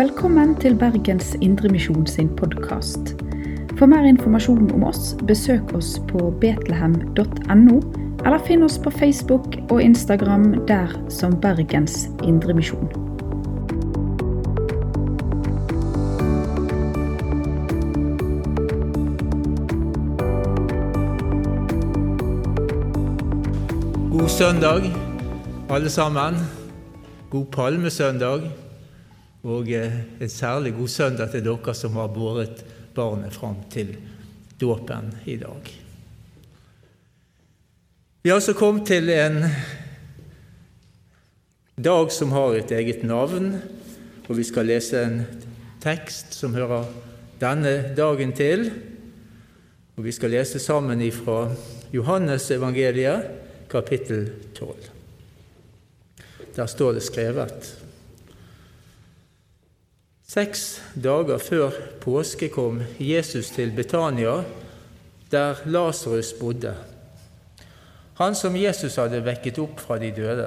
Velkommen 0.00 0.54
til 0.56 0.78
Bergens 0.80 1.34
Indremisjon 1.44 2.06
sin 2.06 2.28
podkast. 2.36 3.10
For 3.76 3.84
mer 3.86 4.06
informasjon 4.08 4.70
om 4.72 4.84
oss, 4.88 5.10
besøk 5.28 5.74
oss 5.76 5.90
på 6.08 6.30
betlehem.no, 6.40 7.74
eller 8.24 8.38
finn 8.46 8.64
oss 8.64 8.78
på 8.80 8.88
Facebook 8.94 9.58
og 9.66 9.82
Instagram 9.84 10.54
der 10.70 10.94
som 11.12 11.36
Bergens 11.42 12.08
Indremisjon. 12.24 12.88
God 24.16 24.32
søndag, 24.38 24.88
alle 25.68 25.92
sammen. 25.92 26.40
God 27.30 27.46
palmesøndag. 27.52 28.69
Og 29.42 29.70
eh, 29.72 30.00
en 30.20 30.28
særlig 30.28 30.74
god 30.76 30.88
søndag 30.88 31.30
til 31.32 31.44
dere 31.44 31.74
som 31.74 31.96
har 31.96 32.12
båret 32.12 32.64
barnet 32.94 33.32
fram 33.32 33.62
til 33.72 33.94
dåpen 34.60 35.14
i 35.24 35.36
dag. 35.40 35.70
Vi 38.22 38.28
har 38.28 38.36
altså 38.36 38.52
kommet 38.52 38.86
til 38.86 39.08
en 39.08 39.44
dag 41.80 42.12
som 42.12 42.32
har 42.36 42.58
et 42.58 42.72
eget 42.76 43.02
navn, 43.02 43.54
og 44.28 44.36
vi 44.36 44.44
skal 44.44 44.68
lese 44.68 45.00
en 45.00 45.22
tekst 45.80 46.36
som 46.36 46.54
hører 46.54 46.84
denne 47.40 47.94
dagen 47.96 48.36
til. 48.36 48.68
Og 49.96 50.04
Vi 50.04 50.12
skal 50.12 50.30
lese 50.30 50.58
sammen 50.58 51.00
ifra 51.00 51.50
Johannes 51.92 52.50
evangeliet, 52.50 53.24
kapittel 53.70 54.30
12. 54.54 54.74
Der 56.56 56.66
står 56.66 56.92
det 56.92 57.02
skrevet 57.02 57.79
Seks 60.30 60.76
dager 60.94 61.40
før 61.42 61.74
påske 61.98 62.52
kom 62.54 62.76
Jesus 63.02 63.48
til 63.50 63.72
Betania, 63.74 64.36
der 65.32 65.58
Lasarus 65.66 66.30
bodde. 66.38 66.70
Han 68.20 68.36
som 68.38 68.54
Jesus 68.54 68.94
hadde 69.00 69.24
vekket 69.26 69.58
opp 69.58 69.82
fra 69.82 69.98
de 69.98 70.12
døde. 70.14 70.46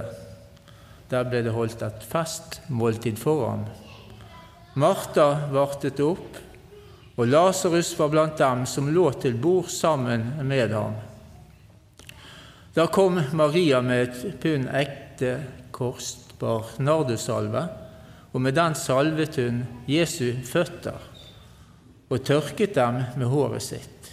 Der 1.12 1.28
ble 1.28 1.44
det 1.44 1.52
holdt 1.52 1.84
et 1.84 2.08
festmåltid 2.08 3.20
for 3.20 3.44
ham. 3.50 3.68
Martha 4.80 5.28
vartet 5.52 6.00
opp, 6.00 6.40
og 7.18 7.28
Lasarus 7.28 7.92
var 8.00 8.16
blant 8.16 8.40
dem 8.40 8.64
som 8.64 8.88
lå 8.88 9.10
til 9.20 9.36
bord 9.36 9.68
sammen 9.68 10.30
med 10.48 10.80
ham. 10.80 10.96
Da 12.72 12.88
kom 12.88 13.20
Maria 13.36 13.84
med 13.84 14.08
et 14.08 14.44
pund 14.48 14.72
ekte, 14.72 15.42
kostbar 15.76 16.72
nardusalve, 16.80 17.68
og 18.34 18.42
med 18.42 18.58
den 18.58 18.76
salvet 18.76 19.38
hun 19.38 19.64
Jesu 19.88 20.34
føtter 20.46 20.98
og 22.10 22.24
tørket 22.26 22.76
dem 22.76 23.02
med 23.18 23.30
håret 23.30 23.66
sitt. 23.66 24.10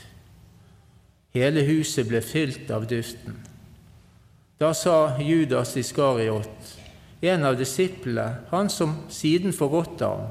Hele 1.37 1.63
huset 1.67 2.09
ble 2.09 2.21
fylt 2.25 2.71
av 2.75 2.87
duften. 2.91 3.37
Da 4.61 4.73
sa 4.77 5.17
Judas 5.23 5.77
Iskariot, 5.81 6.77
en 7.21 7.45
av 7.45 7.57
disiplene, 7.57 8.47
han 8.51 8.69
som 8.73 8.97
siden 9.13 9.55
forrådte 9.57 10.09
ham, 10.09 10.27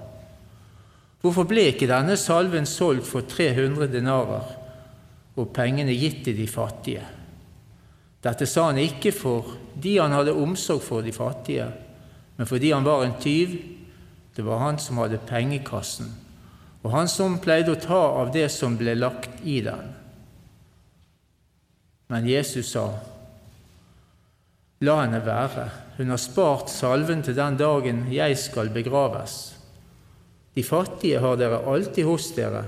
hvorfor 1.22 1.48
ble 1.50 1.70
ikke 1.72 1.90
denne 1.90 2.18
salven 2.18 2.68
solgt 2.70 3.08
for 3.10 3.26
300 3.30 3.90
denarer 3.92 4.54
og 5.40 5.50
pengene 5.56 5.96
gitt 5.98 6.24
til 6.28 6.38
de 6.38 6.48
fattige? 6.50 7.06
Dette 8.20 8.46
sa 8.50 8.68
han 8.70 8.82
ikke 8.82 9.14
fordi 9.16 9.98
han 9.98 10.14
hadde 10.14 10.36
omsorg 10.36 10.84
for 10.84 11.06
de 11.06 11.14
fattige, 11.16 11.70
men 12.38 12.48
fordi 12.48 12.74
han 12.74 12.86
var 12.86 13.06
en 13.06 13.18
tyv. 13.22 13.56
Det 14.40 14.44
var 14.48 14.62
han 14.62 14.78
som 14.80 15.02
hadde 15.02 15.18
pengekassen, 15.28 16.14
og 16.80 16.94
han 16.94 17.10
som 17.12 17.34
pleide 17.44 17.74
å 17.74 17.80
ta 17.84 17.98
av 18.22 18.30
det 18.32 18.46
som 18.54 18.78
ble 18.80 18.94
lagt 18.96 19.42
i 19.44 19.58
den. 19.66 19.90
Men 22.08 22.24
Jesus 22.24 22.70
sa, 22.72 22.86
La 24.88 24.94
henne 25.02 25.20
være, 25.26 25.66
hun 25.98 26.14
har 26.14 26.22
spart 26.24 26.72
salven 26.72 27.20
til 27.20 27.36
den 27.36 27.58
dagen 27.60 28.06
jeg 28.16 28.38
skal 28.40 28.72
begraves. 28.72 29.34
De 30.56 30.64
fattige 30.64 31.20
har 31.20 31.36
dere 31.36 31.60
alltid 31.68 32.08
hos 32.08 32.30
dere, 32.38 32.62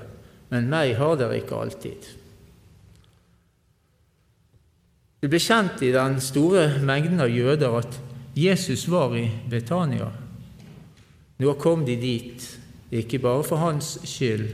men 0.52 0.68
meg 0.74 0.98
har 1.00 1.16
dere 1.22 1.38
ikke 1.40 1.62
alltid. 1.62 2.10
Det 5.24 5.32
ble 5.32 5.40
kjent 5.40 5.88
i 5.88 5.94
den 5.96 6.20
store 6.20 6.68
mengden 6.84 7.24
av 7.24 7.32
jøder 7.32 7.80
at 7.80 8.02
Jesus 8.36 8.90
var 8.92 9.16
i 9.16 9.30
Betania. 9.48 10.12
Nå 11.42 11.56
kom 11.58 11.86
de 11.88 11.96
dit, 11.98 12.44
ikke 12.94 13.18
bare 13.24 13.42
for 13.48 13.58
hans 13.58 13.96
skyld, 14.06 14.52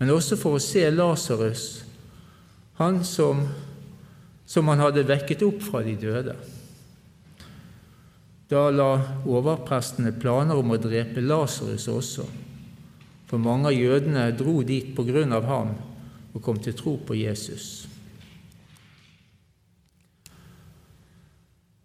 men 0.00 0.12
også 0.14 0.38
for 0.40 0.56
å 0.56 0.62
se 0.62 0.86
Lasarus, 0.88 1.66
han 2.80 3.02
som, 3.04 3.42
som 4.48 4.72
han 4.72 4.80
hadde 4.80 5.04
vekket 5.10 5.44
opp 5.44 5.60
fra 5.66 5.82
de 5.84 5.92
døde. 6.00 6.38
Da 8.48 8.64
la 8.72 8.88
overprestene 9.28 10.14
planer 10.16 10.56
om 10.56 10.72
å 10.72 10.80
drepe 10.80 11.20
Lasarus 11.20 11.90
også, 11.92 12.26
for 13.28 13.40
mange 13.40 13.68
av 13.68 13.76
jødene 13.76 14.26
dro 14.36 14.62
dit 14.64 14.94
på 14.96 15.04
grunn 15.08 15.36
av 15.36 15.48
ham 15.48 15.76
og 16.32 16.40
kom 16.44 16.56
til 16.60 16.76
tro 16.76 16.96
på 17.04 17.20
Jesus. 17.20 17.70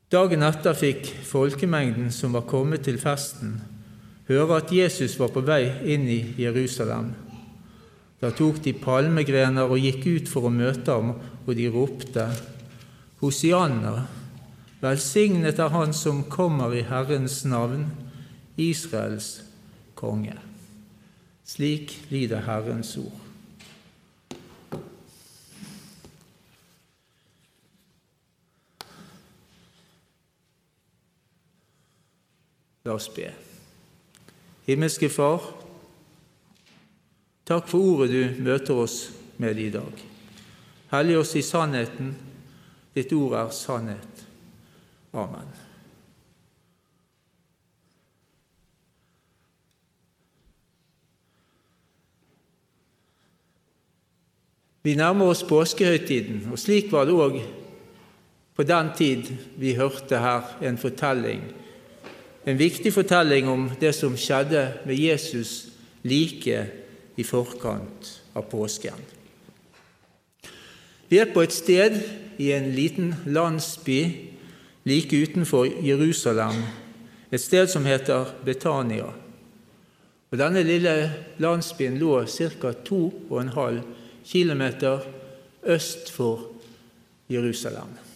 Dagen 0.08 0.48
etter 0.48 0.76
fikk 0.80 1.10
folkemengden 1.28 2.14
som 2.16 2.36
var 2.36 2.48
kommet 2.48 2.88
til 2.88 2.96
festen, 3.02 3.58
høre 4.28 4.60
at 4.60 4.72
Jesus 4.74 5.18
var 5.20 5.32
på 5.34 5.44
vei 5.48 5.64
inn 5.94 6.08
i 6.12 6.20
Jerusalem. 6.40 7.14
Da 8.22 8.32
tok 8.34 8.60
de 8.66 8.74
palmegrener 8.74 9.70
og 9.70 9.82
gikk 9.82 10.06
ut 10.08 10.32
for 10.32 10.50
å 10.50 10.54
møte 10.54 10.94
ham, 10.94 11.16
og 11.46 11.56
de 11.56 11.68
ropte:" 11.72 12.28
Hosianna, 13.18 14.08
velsignet 14.82 15.60
er 15.60 15.70
Han 15.74 15.94
som 15.94 16.24
kommer 16.30 16.74
i 16.74 16.84
Herrens 16.86 17.46
navn, 17.46 17.88
Israels 18.58 19.42
konge. 19.96 20.38
Slik 21.46 21.96
lyder 22.12 22.46
Herrens 22.46 22.98
ord. 22.98 23.24
La 32.86 32.94
oss 32.94 33.10
be. 33.10 33.47
Himmelske 34.68 35.08
Far, 35.08 35.46
takk 37.48 37.70
for 37.72 37.80
ordet 37.80 38.10
du 38.12 38.42
møter 38.44 38.76
oss 38.76 38.98
med 39.40 39.60
i 39.64 39.70
dag. 39.72 40.02
Hellig 40.92 41.14
oss 41.22 41.32
i 41.40 41.44
sannheten. 41.46 42.10
Ditt 42.92 43.14
ord 43.16 43.38
er 43.40 43.54
sannhet. 43.56 44.24
Amen. 45.16 45.48
Vi 54.84 54.98
nærmer 55.00 55.32
oss 55.32 55.46
påskehøytiden, 55.48 56.50
og 56.52 56.60
slik 56.60 56.92
var 56.92 57.08
det 57.08 57.16
òg 57.16 57.40
på 58.58 58.68
den 58.68 58.92
tid 59.00 59.32
vi 59.56 59.78
hørte 59.80 60.20
her 60.20 60.58
en 60.68 60.80
fortelling 60.82 61.48
en 62.48 62.58
viktig 62.58 62.94
fortelling 62.96 63.50
om 63.52 63.66
det 63.80 63.92
som 63.96 64.16
skjedde 64.16 64.62
med 64.88 64.96
Jesus 64.96 65.68
like 66.08 66.62
i 67.20 67.26
forkant 67.28 68.12
av 68.38 68.46
påsken. 68.48 68.96
Vi 71.12 71.20
er 71.20 71.34
på 71.34 71.44
et 71.44 71.56
sted 71.56 72.00
i 72.40 72.54
en 72.56 72.70
liten 72.72 73.12
landsby 73.26 74.00
like 74.88 75.12
utenfor 75.12 75.68
Jerusalem, 75.84 76.64
et 77.32 77.44
sted 77.44 77.68
som 77.68 77.86
heter 77.86 78.32
Betania. 78.46 79.12
Og 80.32 80.40
Denne 80.40 80.64
lille 80.64 80.96
landsbyen 81.44 82.00
lå 82.00 82.24
ca. 82.28 82.72
2,5 82.72 83.82
km 84.24 84.64
øst 85.64 86.12
for 86.12 86.52
Jerusalem. 87.30 88.07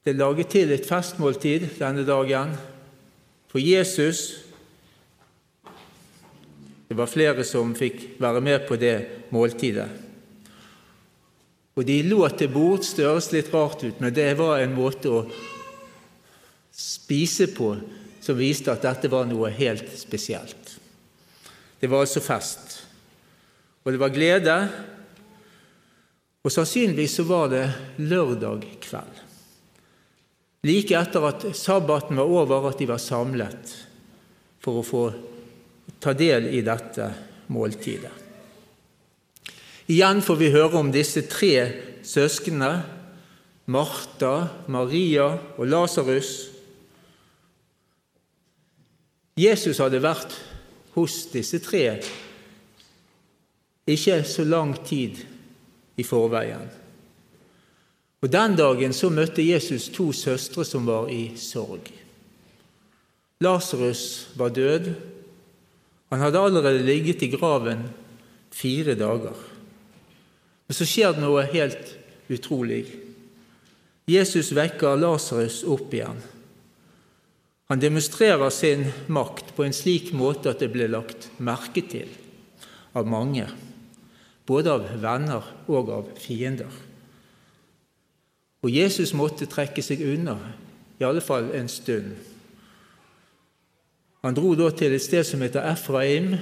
Det 0.00 0.14
er 0.14 0.16
laget 0.16 0.48
til 0.48 0.70
et 0.72 0.86
festmåltid 0.88 1.66
denne 1.76 2.06
dagen 2.08 2.54
for 3.52 3.60
Jesus. 3.60 4.46
Det 6.88 6.96
var 6.96 7.10
flere 7.10 7.44
som 7.44 7.74
fikk 7.76 8.06
være 8.22 8.40
med 8.40 8.64
på 8.64 8.78
det 8.80 9.28
måltidet. 9.28 9.90
Og 11.76 11.84
de 11.84 11.98
lå 12.08 12.22
til 12.32 12.48
bords, 12.48 12.94
det 12.96 13.04
høres 13.04 13.28
litt 13.34 13.52
rart 13.52 13.84
ut, 13.84 14.00
men 14.00 14.16
det 14.16 14.32
var 14.40 14.62
en 14.62 14.72
måte 14.72 15.12
å 15.12 15.22
spise 16.72 17.52
på 17.52 17.74
som 18.24 18.40
viste 18.40 18.72
at 18.72 18.88
dette 18.88 19.12
var 19.12 19.28
noe 19.28 19.52
helt 19.52 19.92
spesielt. 20.00 20.76
Det 21.76 21.92
var 21.92 22.06
altså 22.08 22.24
fest. 22.24 22.78
Og 23.84 23.92
det 23.92 24.00
var 24.00 24.16
glede. 24.16 24.60
Og 26.40 26.52
sannsynligvis 26.52 27.20
så 27.20 27.28
var 27.28 27.52
det 27.52 27.66
lørdag 28.00 28.64
kveld 28.80 29.26
like 30.66 30.96
etter 30.96 31.26
at 31.28 31.46
sabbaten 31.56 32.18
var 32.20 32.28
over, 32.28 32.68
at 32.68 32.78
de 32.78 32.88
var 32.90 33.00
samlet. 33.02 33.76
for 34.60 34.76
å 34.76 34.84
få 34.84 35.02
ta 36.04 36.12
del 36.12 36.50
i 36.52 36.60
dette 36.60 37.06
måltidet. 37.48 38.12
Igjen 39.88 40.20
får 40.20 40.36
vi 40.36 40.50
høre 40.52 40.82
om 40.82 40.90
disse 40.92 41.22
tre 41.32 41.54
søsknene, 42.04 42.74
Martha, 43.72 44.34
Maria 44.68 45.30
og 45.56 45.64
Lasarus. 45.64 46.50
Jesus 49.40 49.80
hadde 49.80 50.02
vært 50.04 50.36
hos 50.92 51.22
disse 51.32 51.62
tre 51.64 51.84
ikke 53.90 54.20
så 54.28 54.44
lang 54.46 54.74
tid 54.86 55.22
i 55.98 56.04
forveien. 56.06 56.68
Og 58.20 58.28
Den 58.28 58.56
dagen 58.56 58.92
så 58.92 59.08
møtte 59.12 59.44
Jesus 59.44 59.88
to 59.94 60.10
søstre 60.12 60.64
som 60.68 60.84
var 60.88 61.08
i 61.08 61.32
sorg. 61.40 61.88
Lasarus 63.40 64.28
var 64.36 64.52
død. 64.52 64.90
Han 66.12 66.20
hadde 66.20 66.42
allerede 66.44 66.84
ligget 66.84 67.22
i 67.22 67.30
graven 67.32 67.86
fire 68.52 68.94
dager. 68.94 69.36
Men 70.68 70.76
så 70.76 70.84
skjer 70.84 71.14
det 71.16 71.24
noe 71.24 71.46
helt 71.48 71.94
utrolig. 72.28 72.84
Jesus 74.10 74.52
vekker 74.52 75.00
Lasarus 75.00 75.62
opp 75.64 75.94
igjen. 75.94 76.20
Han 77.70 77.80
demonstrerer 77.80 78.50
sin 78.50 78.84
makt 79.06 79.54
på 79.56 79.64
en 79.64 79.74
slik 79.74 80.10
måte 80.12 80.50
at 80.50 80.60
det 80.60 80.72
ble 80.74 80.90
lagt 80.90 81.30
merke 81.38 81.84
til 81.86 82.10
av 82.98 83.06
mange, 83.06 83.46
både 84.44 84.74
av 84.74 84.88
venner 85.00 85.46
og 85.70 85.92
av 85.94 86.08
fiender. 86.18 86.89
Og 88.62 88.72
Jesus 88.72 89.14
måtte 89.16 89.48
trekke 89.48 89.82
seg 89.82 90.02
unna, 90.04 90.36
i 91.00 91.04
alle 91.06 91.22
fall 91.24 91.48
en 91.56 91.68
stund. 91.68 92.12
Han 94.20 94.36
dro 94.36 94.52
da 94.58 94.68
til 94.76 94.92
et 94.92 95.04
sted 95.04 95.24
som 95.24 95.40
heter 95.40 95.64
Efraim, 95.70 96.34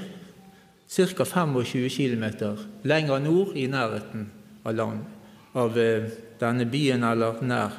ca. 0.88 1.25
25 1.25 1.91
km 1.94 2.25
lenger 2.82 3.20
nord 3.23 3.55
i 3.55 3.69
nærheten 3.70 4.26
av, 4.65 4.75
land, 4.75 5.05
av 5.55 5.79
eh, 5.79 6.09
denne 6.41 6.67
byen, 6.67 7.05
eller 7.05 7.38
nær 7.44 7.76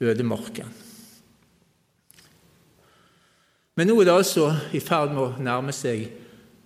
ødemarken. 0.00 0.70
Men 3.74 3.88
nå 3.88 3.96
er 4.00 4.10
det 4.10 4.14
altså 4.14 4.50
i 4.76 4.80
ferd 4.84 5.14
med 5.14 5.22
å 5.24 5.42
nærme 5.42 5.72
seg 5.74 6.06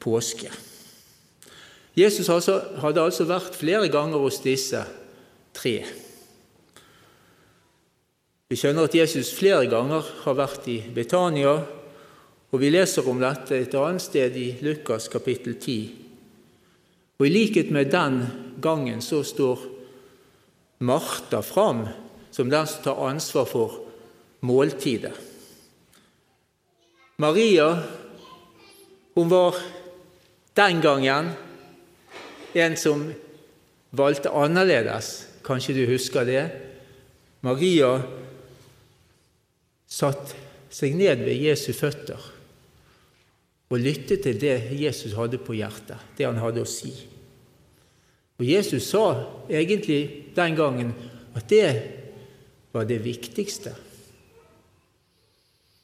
påske. 0.02 0.50
Jesus 1.94 2.26
hadde 2.28 3.04
altså 3.04 3.26
vært 3.28 3.54
flere 3.54 3.88
ganger 3.92 4.18
hos 4.18 4.40
disse 4.42 4.80
tre. 5.54 5.76
Vi 8.52 8.58
skjønner 8.60 8.84
at 8.84 8.94
Jesus 8.94 9.30
flere 9.32 9.64
ganger 9.72 10.04
har 10.24 10.36
vært 10.36 10.66
i 10.68 10.76
Betania, 10.92 11.54
og 12.52 12.60
vi 12.60 12.68
leser 12.68 13.06
om 13.08 13.22
dette 13.22 13.56
et 13.56 13.76
annet 13.80 14.04
sted 14.04 14.36
i 14.36 14.50
Lukas 14.62 15.08
kapittel 15.08 15.56
10. 15.56 15.76
Og 17.16 17.24
I 17.24 17.32
likhet 17.32 17.70
med 17.72 17.88
den 17.94 18.20
gangen 18.60 19.00
så 19.02 19.22
står 19.24 19.62
Martha 20.84 21.40
fram 21.40 21.86
som 22.34 22.50
den 22.52 22.68
som 22.68 22.82
tar 22.84 23.00
ansvar 23.08 23.48
for 23.48 23.78
måltidet. 24.44 25.14
Maria 27.16 27.68
hun 29.14 29.30
var 29.30 29.56
den 30.58 30.80
gangen 30.82 31.30
en 32.52 32.76
som 32.76 33.06
valgte 33.94 34.34
annerledes. 34.34 35.28
Kanskje 35.46 35.78
du 35.78 35.86
husker 35.86 36.26
det? 36.28 36.44
Maria 37.40 38.02
satt 39.94 40.34
seg 40.74 40.96
ned 40.98 41.22
ved 41.22 41.38
Jesu 41.46 41.70
føtter 41.76 42.30
og 43.70 43.80
lyttet 43.80 44.22
til 44.26 44.38
det 44.38 44.56
Jesus 44.78 45.14
hadde 45.18 45.40
på 45.42 45.56
hjertet, 45.56 45.98
det 46.18 46.26
han 46.28 46.38
hadde 46.38 46.62
å 46.62 46.68
si. 46.68 46.92
Og 48.38 48.46
Jesus 48.46 48.88
sa 48.90 49.06
egentlig 49.50 50.34
den 50.34 50.58
gangen 50.58 50.92
at 51.34 51.46
det 51.50 51.70
var 52.74 52.86
det 52.86 53.00
viktigste. 53.02 53.72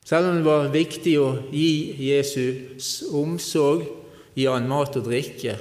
Selv 0.07 0.31
om 0.31 0.39
det 0.39 0.47
var 0.47 0.73
viktig 0.75 1.15
å 1.23 1.29
gi 1.55 1.71
Jesus 2.11 3.01
omsorg, 3.15 3.87
gi 4.35 4.47
han 4.51 4.67
mat 4.71 4.99
og 4.99 5.07
drikke, 5.07 5.55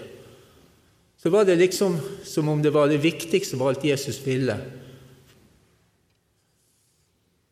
så 1.19 1.29
var 1.33 1.45
det 1.45 1.59
liksom 1.59 1.97
som 2.25 2.49
om 2.49 2.61
det 2.63 2.73
var 2.73 2.89
det 2.89 3.01
viktigste 3.03 3.57
av 3.57 3.67
alt 3.69 3.85
Jesus 3.85 4.21
ville 4.25 4.55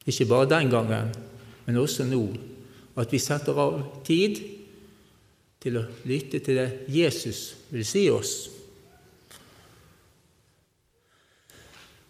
ikke 0.07 0.27
bare 0.30 0.50
den 0.50 0.69
gangen, 0.71 1.12
men 1.65 1.77
også 1.77 2.06
nå, 2.07 2.21
at 2.98 3.12
vi 3.12 3.19
setter 3.21 3.57
av 3.59 3.81
tid 4.07 4.39
til 5.62 5.80
å 5.80 5.88
lytte 6.07 6.39
til 6.44 6.62
det 6.62 6.69
Jesus 6.92 7.42
vil 7.74 7.86
si 7.86 8.06
oss. 8.09 8.36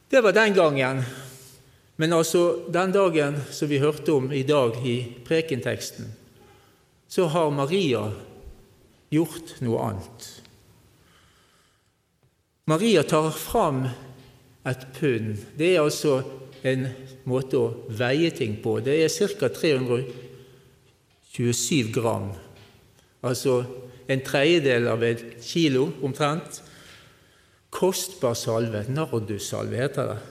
Det 0.07 0.21
var 0.23 0.35
den 0.35 0.53
gangen. 0.55 1.01
Men 1.97 2.13
altså 2.13 2.69
den 2.69 2.93
dagen 2.93 3.39
som 3.51 3.69
vi 3.69 3.81
hørte 3.81 4.13
om 4.13 4.29
i 4.31 4.43
dag 4.45 4.77
i 4.85 4.97
prekenteksten, 5.25 6.05
så 7.09 7.25
har 7.33 7.49
Maria 7.51 8.03
gjort 9.09 9.55
noe 9.65 9.81
annet. 9.81 10.27
Maria 12.69 13.01
tar 13.07 13.31
fram 13.31 13.87
et 14.67 14.87
pund. 14.97 15.37
Det 15.57 15.75
er 15.75 15.81
altså 15.81 16.23
en 16.67 16.87
måte 17.29 17.57
å 17.59 17.73
veie 17.97 18.31
ting 18.35 18.53
på. 18.63 18.79
Det 18.83 18.95
er 19.03 19.09
ca. 19.09 19.47
327 19.53 21.91
gram, 21.95 22.31
altså 23.21 23.65
en 24.07 24.21
tredjedel 24.23 24.87
av 24.87 25.03
et 25.03 25.43
kilo 25.43 25.91
omtrent. 26.05 26.61
Kostbar 27.77 28.33
salve, 28.39 28.85
nardussalve 28.89 29.77
heter 29.77 30.05
det. 30.13 30.21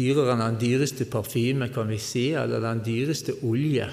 Dyrere 0.00 0.32
enn 0.32 0.40
den 0.40 0.60
dyreste 0.62 1.04
parfyme, 1.12 1.68
kan 1.72 1.88
vi 1.92 1.98
si, 2.00 2.32
eller 2.32 2.60
den 2.64 2.80
dyreste 2.86 3.32
olje. 3.44 3.88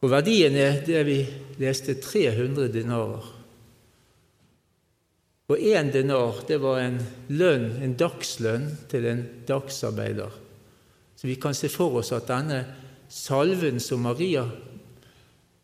Og 0.00 0.10
verdien 0.12 0.54
er 0.56 0.80
det 0.86 1.04
vi 1.04 1.26
leste 1.60 1.94
300 2.00 2.68
dinarer. 2.72 3.37
Og 5.48 5.56
én 5.56 5.88
denar 5.92 6.42
det 6.48 6.58
var 6.60 6.82
en 6.82 6.98
lønn, 7.32 7.70
en 7.80 7.96
dagslønn 7.96 8.68
til 8.90 9.06
en 9.08 9.22
dagsarbeider. 9.48 10.34
Så 11.16 11.26
vi 11.26 11.38
kan 11.40 11.56
se 11.56 11.70
for 11.72 11.96
oss 12.00 12.12
at 12.12 12.28
denne 12.28 12.60
salven 13.08 13.80
som 13.80 14.04
Maria 14.04 14.44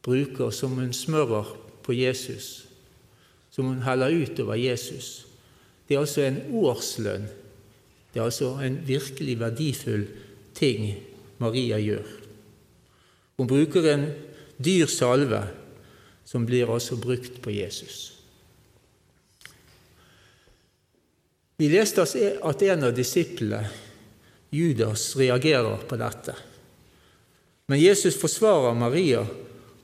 bruker, 0.05 0.51
som 0.51 0.79
hun 0.81 0.93
smører 0.97 1.53
på 1.85 1.93
Jesus, 1.93 2.65
som 3.53 3.69
hun 3.69 3.85
heller 3.85 4.11
ut 4.11 4.41
over 4.41 4.57
Jesus, 4.57 5.27
det 5.85 5.97
er 5.97 6.01
altså 6.01 6.25
en 6.25 6.41
årslønn. 6.65 7.29
Det 8.15 8.21
er 8.21 8.25
altså 8.25 8.55
en 8.65 8.81
virkelig 8.87 9.37
verdifull 9.41 10.07
ting 10.57 10.95
Maria 11.39 11.77
gjør. 11.83 12.09
Hun 13.37 13.51
bruker 13.51 13.91
en 13.93 14.09
dyr 14.65 14.89
salve 14.89 15.43
som 16.25 16.47
blir 16.47 16.73
altså 16.73 16.97
brukt 16.97 17.43
på 17.43 17.53
Jesus. 17.53 18.14
Vi 21.57 21.69
leste 21.71 22.03
at 22.03 22.63
en 22.63 22.89
av 22.89 22.95
disiplene, 22.95 23.63
Judas, 24.55 25.13
reagerer 25.19 25.83
på 25.89 25.99
dette. 25.99 26.35
Men 27.67 27.81
Jesus 27.81 28.19
forsvarer 28.21 28.77
Maria 28.79 29.23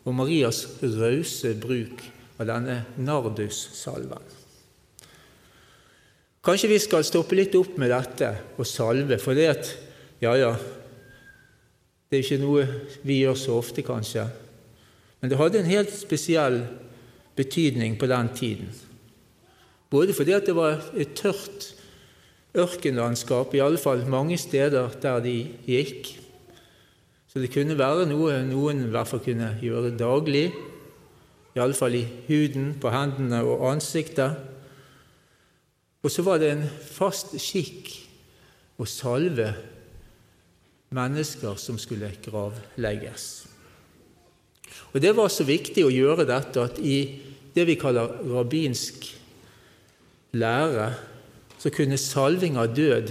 og 0.05 0.15
Marias 0.15 0.65
rause 0.83 1.55
bruk 1.59 2.03
av 2.41 2.49
denne 2.49 2.77
nardussalven. 3.01 4.27
Kanskje 6.41 6.71
vi 6.71 6.79
skal 6.81 7.05
stoppe 7.05 7.37
litt 7.37 7.55
opp 7.59 7.77
med 7.81 7.93
dette 7.93 8.31
og 8.57 8.69
salve, 8.69 9.21
for 9.21 9.39
det 9.39 9.49
at 9.55 9.73
Ja, 10.21 10.35
ja, 10.37 10.51
det 12.11 12.19
er 12.19 12.25
ikke 12.27 12.43
noe 12.43 12.65
vi 13.09 13.23
gjør 13.23 13.39
så 13.41 13.55
ofte, 13.57 13.81
kanskje. 13.81 14.27
Men 15.21 15.31
det 15.31 15.39
hadde 15.41 15.63
en 15.63 15.71
helt 15.71 15.93
spesiell 15.97 16.59
betydning 17.39 17.97
på 17.97 18.09
den 18.11 18.29
tiden. 18.37 18.69
Både 19.91 20.15
fordi 20.15 20.39
det 20.47 20.55
var 20.55 20.79
et 20.95 21.15
tørt 21.19 21.73
ørkenlandskap, 22.55 23.55
i 23.55 23.63
alle 23.63 23.79
fall 23.79 24.07
mange 24.11 24.39
steder 24.39 24.91
der 25.03 25.21
de 25.23 25.37
gikk. 25.67 26.17
Så 27.31 27.39
det 27.43 27.53
kunne 27.55 27.79
være 27.79 28.09
noe 28.11 28.41
noen 28.47 28.85
i 28.87 28.91
hvert 28.91 29.11
fall 29.11 29.23
kunne 29.23 29.53
gjøre 29.63 29.95
daglig, 29.99 30.51
i 31.55 31.63
alle 31.63 31.75
fall 31.75 31.95
i 31.99 32.05
huden, 32.29 32.73
på 32.81 32.91
hendene 32.95 33.43
og 33.47 33.67
ansiktet. 33.73 34.39
Og 36.03 36.11
så 36.11 36.23
var 36.27 36.39
det 36.39 36.53
en 36.55 36.67
fast 36.67 37.35
skikk 37.43 37.91
å 38.81 38.87
salve 38.89 39.51
mennesker 40.95 41.59
som 41.61 41.79
skulle 41.79 42.11
gravlegges. 42.25 43.27
Og 44.91 45.01
Det 45.03 45.15
var 45.15 45.31
så 45.31 45.47
viktig 45.47 45.85
å 45.87 45.93
gjøre 45.95 46.27
dette 46.27 46.63
at 46.63 46.79
i 46.83 46.99
det 47.55 47.67
vi 47.67 47.79
kaller 47.79 48.11
rabbinsk 48.27 49.20
lære, 50.37 50.91
så 51.61 51.73
kunne 51.75 51.99
salving 52.01 52.57
av 52.61 52.75
død 52.77 53.11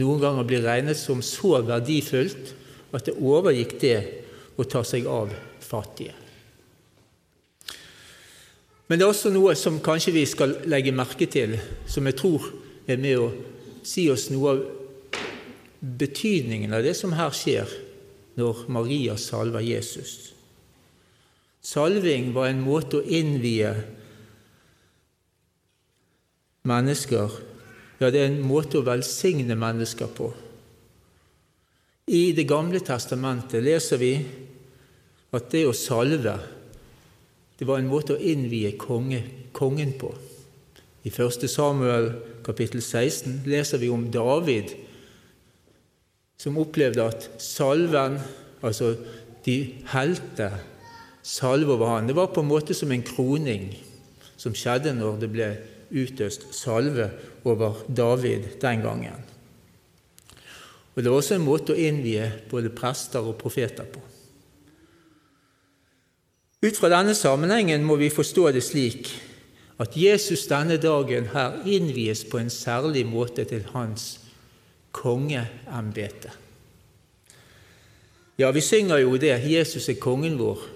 noen 0.00 0.20
ganger 0.20 0.46
bli 0.48 0.60
regnet 0.64 0.98
som 0.98 1.22
så 1.24 1.60
verdifullt 1.64 2.52
at 2.96 3.08
det 3.08 3.16
overgikk 3.16 3.76
det 3.80 3.98
å 4.56 4.64
ta 4.68 4.82
seg 4.86 5.08
av 5.10 5.32
fattige. 5.64 6.14
Men 8.86 8.98
det 8.98 9.06
er 9.06 9.10
også 9.10 9.32
noe 9.34 9.56
som 9.58 9.80
kanskje 9.82 10.14
vi 10.14 10.22
skal 10.30 10.54
legge 10.70 10.94
merke 10.94 11.26
til, 11.30 11.56
som 11.90 12.06
jeg 12.06 12.18
tror 12.20 12.44
er 12.86 13.00
med 13.02 13.18
å 13.18 13.30
si 13.86 14.06
oss 14.10 14.28
noe 14.30 14.52
av 14.52 14.62
betydningen 15.80 16.74
av 16.74 16.86
det 16.86 16.94
som 16.98 17.14
her 17.16 17.34
skjer 17.34 17.70
når 18.38 18.66
Maria 18.72 19.16
salver 19.18 19.64
Jesus. 19.64 20.32
Salving 21.66 22.30
var 22.34 22.50
en 22.50 22.62
måte 22.62 23.00
å 23.00 23.06
innvie 23.06 23.72
mennesker 26.66 27.42
Ja, 27.96 28.10
det 28.10 28.20
er 28.20 28.26
en 28.28 28.42
måte 28.44 28.82
å 28.82 28.84
velsigne 28.84 29.54
mennesker 29.56 30.10
på. 30.12 30.26
I 32.12 32.34
Det 32.36 32.44
gamle 32.44 32.82
testamentet 32.84 33.64
leser 33.64 33.98
vi 34.02 34.12
at 35.32 35.48
det 35.50 35.64
å 35.66 35.72
salve 35.74 36.36
det 37.56 37.64
var 37.64 37.80
en 37.80 37.88
måte 37.88 38.16
å 38.16 38.20
innvie 38.20 38.74
konge, 38.76 39.22
kongen 39.56 39.94
på. 39.96 40.10
I 41.08 41.12
1. 41.12 41.46
Samuel 41.48 42.10
kapittel 42.44 42.82
16 42.82 43.46
leser 43.48 43.80
vi 43.80 43.88
om 43.88 44.04
David, 44.12 44.74
som 46.36 46.58
opplevde 46.60 47.06
at 47.06 47.28
salven, 47.40 48.18
altså 48.60 48.92
de 49.46 49.56
helte, 49.88 50.50
salve 51.24 51.72
over 51.72 51.94
han. 51.94 52.10
Det 52.10 52.16
var 52.18 52.28
på 52.34 52.44
en 52.44 52.50
måte 52.50 52.76
som 52.76 52.92
en 52.92 53.06
kroning 53.06 53.70
som 54.36 54.54
skjedde 54.54 54.92
når 54.98 55.22
det 55.22 55.32
ble 55.32 55.48
utøst 55.90 56.48
salve 56.54 57.10
over 57.44 57.84
David 57.88 58.60
den 58.60 58.82
gangen. 58.82 59.24
Og 60.94 61.02
Det 61.02 61.10
var 61.10 61.16
også 61.16 61.34
en 61.36 61.44
måte 61.44 61.74
å 61.74 61.80
innvie 61.80 62.30
både 62.50 62.72
prester 62.72 63.20
og 63.20 63.36
profeter 63.36 63.84
på. 63.84 64.00
Ut 66.64 66.78
fra 66.78 66.88
denne 66.88 67.14
sammenhengen 67.14 67.84
må 67.84 67.98
vi 68.00 68.08
forstå 68.10 68.48
det 68.56 68.64
slik 68.64 69.10
at 69.78 69.92
Jesus 69.96 70.46
denne 70.48 70.78
dagen 70.80 71.28
her 71.34 71.60
innvies 71.68 72.24
på 72.24 72.40
en 72.40 72.50
særlig 72.50 73.04
måte 73.06 73.44
til 73.44 73.66
hans 73.74 74.16
kongeembete. 74.96 76.32
Ja, 78.38 78.50
vi 78.50 78.60
synger 78.60 78.98
jo 78.98 79.16
det 79.16 79.36
'Jesus 79.44 79.88
er 79.88 80.00
kongen 80.00 80.38
vår', 80.38 80.68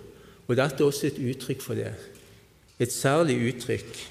og 0.48 0.56
dette 0.56 0.82
er 0.82 0.86
også 0.86 1.06
et 1.06 1.18
uttrykk 1.18 1.60
for 1.62 1.74
det. 1.74 1.94
Et 2.78 2.92
særlig 2.92 3.54
uttrykk 3.54 4.09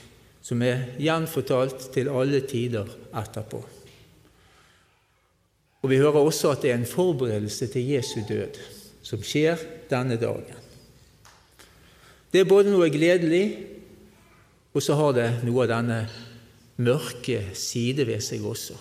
som 0.49 0.63
er 0.65 0.95
gjenfortalt 0.97 1.91
til 1.93 2.09
alle 2.09 2.41
tider 2.49 2.89
etterpå. 3.13 3.59
Og 5.79 5.89
Vi 5.89 5.99
hører 6.01 6.17
også 6.25 6.51
at 6.51 6.63
det 6.63 6.71
er 6.71 6.79
en 6.79 6.89
forberedelse 6.89 7.67
til 7.69 7.91
Jesu 7.93 8.19
død 8.27 8.57
som 9.05 9.21
skjer 9.23 9.61
denne 9.91 10.17
dagen. 10.19 10.57
Det 12.33 12.41
er 12.41 12.49
både 12.49 12.73
noe 12.73 12.89
gledelig, 12.89 13.45
og 14.73 14.83
så 14.83 14.97
har 14.97 15.15
det 15.17 15.29
noe 15.45 15.63
av 15.65 15.71
denne 15.71 16.01
mørke 16.81 17.55
side 17.57 18.05
ved 18.09 18.21
seg 18.21 18.43
også. 18.45 18.75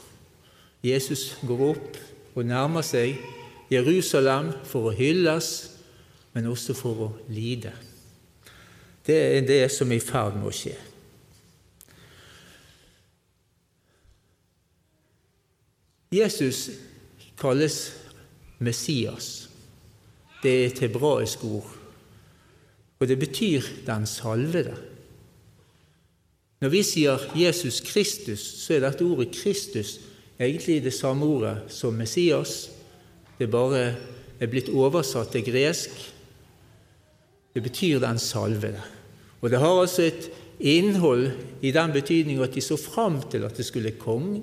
Jesus 0.85 1.37
går 1.45 1.65
opp 1.69 2.01
og 2.35 2.49
nærmer 2.49 2.85
seg 2.87 3.17
Jerusalem 3.73 4.55
for 4.65 4.89
å 4.89 4.97
hylles, 4.97 5.53
men 6.33 6.49
også 6.49 6.77
for 6.77 7.09
å 7.09 7.15
lide. 7.33 7.73
Det 9.05 9.17
er 9.17 9.49
det 9.49 9.65
som 9.73 9.93
er 9.93 10.01
i 10.01 10.05
ferd 10.05 10.37
med 10.37 10.49
å 10.51 10.55
skje. 10.55 10.77
Jesus 16.13 16.71
kalles 17.41 17.93
Messias. 18.59 19.49
Det 20.43 20.51
er 20.51 20.67
et 20.67 20.79
hebraisk 20.79 21.45
ord. 21.45 21.75
Og 22.99 23.09
det 23.09 23.19
betyr 23.19 23.61
'den 23.87 24.07
salvede'. 24.07 24.79
Når 26.61 26.69
vi 26.69 26.83
sier 26.83 27.19
Jesus 27.37 27.81
Kristus, 27.81 28.41
så 28.41 28.75
er 28.75 28.81
dette 28.81 29.05
ordet 29.05 29.31
Kristus 29.35 30.01
egentlig 30.41 30.83
det 30.85 30.93
samme 30.93 31.27
ordet 31.27 31.63
som 31.69 31.95
Messias. 31.95 32.71
Det 33.39 33.51
bare 33.51 33.95
er 34.41 34.47
blitt 34.47 34.69
oversatt 34.69 35.31
til 35.33 35.45
gresk. 35.45 35.91
Det 37.55 37.63
betyr 37.63 37.99
'den 37.99 38.17
salvede'. 38.17 38.83
Og 39.41 39.51
det 39.51 39.59
har 39.59 39.81
altså 39.81 40.03
et 40.03 40.31
innhold 40.61 41.31
i 41.63 41.71
den 41.71 41.93
betydning 41.93 42.43
at 42.43 42.55
de 42.55 42.61
så 42.61 42.77
fram 42.77 43.23
til 43.31 43.45
at 43.45 43.57
det 43.57 43.67
skulle 43.67 43.95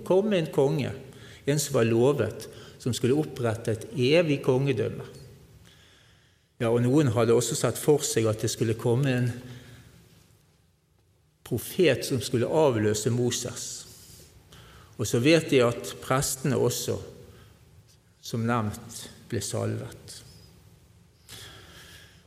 komme 0.05 0.37
en 0.37 0.47
konge, 0.53 0.91
en 1.45 1.61
som 1.61 1.77
var 1.77 1.87
lovet, 1.87 2.47
som 2.81 2.93
skulle 2.93 3.17
opprette 3.17 3.73
et 3.73 3.85
evig 3.93 4.41
kongedømme. 4.45 5.05
Ja, 6.61 6.69
og 6.69 6.79
Noen 6.85 7.11
hadde 7.11 7.35
også 7.35 7.57
satt 7.57 7.79
for 7.79 8.03
seg 8.05 8.29
at 8.31 8.43
det 8.43 8.51
skulle 8.53 8.77
komme 8.79 9.11
en 9.11 9.31
profet 11.45 12.05
som 12.07 12.21
skulle 12.23 12.49
avløse 12.49 13.11
Moses. 13.13 13.65
Og 14.95 15.07
så 15.07 15.19
vet 15.19 15.49
de 15.51 15.59
at 15.65 15.91
prestene 16.03 16.57
også, 16.57 16.95
som 18.23 18.45
nevnt, 18.47 19.01
ble 19.29 19.41
salvet. 19.43 20.21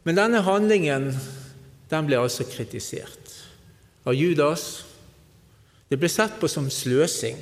Men 0.05 0.19
denne 0.19 0.43
handlingen 0.45 1.11
den 1.89 2.07
ble 2.09 2.21
altså 2.21 2.45
kritisert 2.49 3.33
av 4.09 4.17
Judas. 4.17 4.85
Det 5.89 5.97
ble 6.01 6.11
sett 6.13 6.37
på 6.41 6.49
som 6.51 6.69
sløsing. 6.73 7.41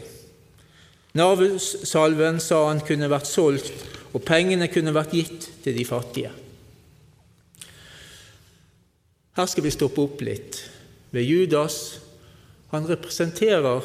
Navsalven 1.17 2.41
sa 2.43 2.67
han 2.69 2.83
kunne 2.85 3.09
vært 3.09 3.29
solgt, 3.29 3.73
og 4.13 4.25
pengene 4.25 4.69
kunne 4.73 4.95
vært 4.97 5.15
gitt 5.17 5.49
til 5.65 5.77
de 5.77 5.85
fattige. 5.89 6.33
Her 9.37 9.49
skal 9.49 9.67
vi 9.67 9.73
stoppe 9.73 10.01
opp 10.01 10.23
litt 10.25 10.63
ved 11.13 11.27
Judas. 11.29 11.99
Han 12.73 12.89
representerer 12.89 13.85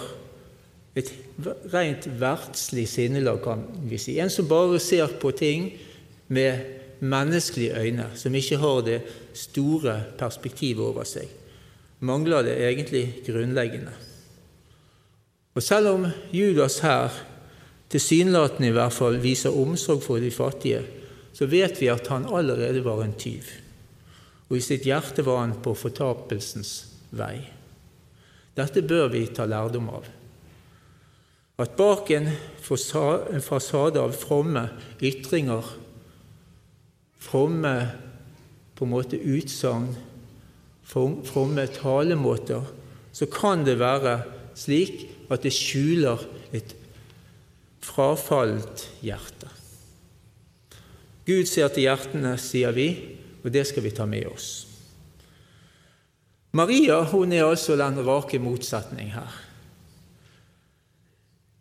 et 0.95 1.11
rent 1.71 2.07
verdslig 2.19 2.85
sinnelag, 2.91 3.41
kan 3.43 3.65
vi 3.87 3.99
si. 3.99 4.17
En 4.19 4.31
som 4.31 4.47
bare 4.47 4.79
ser 4.83 5.11
på 5.19 5.33
ting 5.35 5.69
med 6.31 7.01
menneskelige 7.01 7.79
øyne, 7.79 8.09
som 8.15 8.35
ikke 8.35 8.59
har 8.61 8.85
det 8.87 9.01
store 9.35 9.97
perspektivet 10.19 10.83
over 10.85 11.07
seg. 11.07 11.27
Mangler 11.99 12.45
det 12.45 12.55
egentlig 12.61 13.05
grunnleggende. 13.27 13.93
Og 15.55 15.63
selv 15.63 15.91
om 15.91 16.05
Judas 16.31 16.79
her 16.79 17.11
tilsynelatende 17.91 18.69
i 18.71 18.75
hvert 18.75 18.95
fall 18.95 19.19
viser 19.23 19.55
omsorg 19.55 20.03
for 20.03 20.23
de 20.23 20.31
fattige, 20.31 20.85
så 21.33 21.47
vet 21.47 21.81
vi 21.81 21.91
at 21.91 22.07
han 22.07 22.29
allerede 22.31 22.83
var 22.85 23.03
en 23.03 23.17
tyv 23.19 23.43
og 24.51 24.57
i 24.59 24.63
sitt 24.65 24.83
hjerte 24.83 25.23
var 25.23 25.45
han 25.45 25.53
på 25.63 25.71
fortapelsens 25.79 26.71
vei. 27.15 27.37
Dette 28.51 28.83
bør 28.83 29.07
vi 29.13 29.23
ta 29.31 29.45
lærdom 29.47 29.87
av. 29.95 30.09
At 31.63 31.77
bak 31.79 32.11
en 32.11 32.27
fasade 32.59 34.01
av 34.01 34.11
fromme 34.17 34.65
ytringer, 34.99 35.63
fromme 37.21 37.73
på 38.75 38.87
en 38.87 38.91
måte 38.91 39.15
utsagn, 39.15 39.93
fromme 40.83 41.67
talemåter, 41.71 42.67
så 43.15 43.27
kan 43.31 43.63
det 43.63 43.77
være 43.79 44.17
slik 44.59 45.05
at 45.31 45.45
det 45.45 45.53
skjuler 45.55 46.21
et 46.55 46.75
frafallent 47.81 48.85
hjerte. 49.03 49.49
Gud 51.27 51.47
ser 51.49 51.69
til 51.71 51.85
hjertene, 51.87 52.35
sier 52.41 52.73
vi, 52.75 52.89
og 53.41 53.53
det 53.53 53.63
skal 53.69 53.85
vi 53.85 53.93
ta 53.95 54.07
med 54.09 54.27
oss. 54.29 54.49
Maria 56.57 56.99
hun 57.07 57.31
er 57.31 57.47
altså 57.47 57.77
den 57.79 58.01
rake 58.03 58.39
motsetning 58.41 59.13
her. 59.13 59.31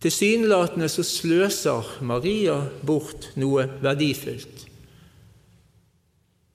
Tilsynelatende 0.01 0.89
så 0.89 1.05
sløser 1.05 1.87
Maria 2.01 2.57
bort 2.83 3.29
noe 3.39 3.67
verdifullt, 3.85 4.65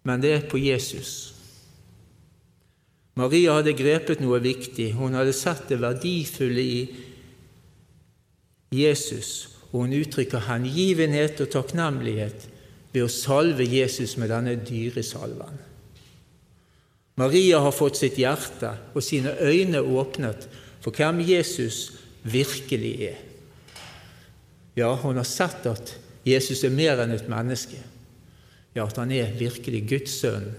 men 0.05 0.22
det 0.22 0.34
er 0.34 0.50
på 0.50 0.57
Jesus. 0.60 1.35
Maria 3.15 3.55
hadde 3.55 3.75
grepet 3.77 4.19
noe 4.19 4.41
viktig. 4.43 4.89
Hun 4.98 5.15
hadde 5.15 5.36
sett 5.36 5.69
det 5.72 5.79
verdifulle 5.79 6.63
i 6.63 6.79
Jesus, 8.75 9.29
og 9.72 9.86
hun 9.86 9.95
uttrykker 10.01 10.50
hengivenhet 10.50 11.39
og 11.45 11.51
takknemlighet 11.53 12.50
ved 12.91 13.05
å 13.05 13.12
salve 13.12 13.63
Jesus 13.67 14.17
med 14.19 14.34
denne 14.34 14.57
dyre 14.67 15.03
salven. 15.03 15.55
Maria 17.15 17.62
har 17.63 17.72
fått 17.72 18.01
sitt 18.01 18.19
hjerte 18.19 18.74
og 18.91 19.03
sine 19.03 19.38
øyne 19.39 19.79
åpnet 19.79 20.50
for 20.84 20.91
hvem 20.91 21.22
Jesus 21.24 21.93
virkelig 22.27 22.93
er. 23.13 23.22
Ja, 24.75 24.91
hun 25.00 25.15
har 25.15 25.27
sett 25.27 25.63
at 25.72 25.95
Jesus 26.27 26.65
er 26.67 26.75
mer 26.75 27.00
enn 27.00 27.15
et 27.15 27.29
menneske. 27.31 27.79
Ja, 28.75 28.84
at 28.84 29.00
han 29.00 29.13
er 29.15 29.31
virkelig 29.39 29.86
Guds 29.88 30.17
sønn, 30.19 30.50